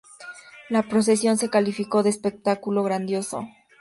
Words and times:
La 0.67 0.81
procesión 0.81 1.37
se 1.37 1.51
calificó 1.51 2.01
de 2.01 2.09
espectáculo 2.09 2.81
grandioso. 2.83 3.47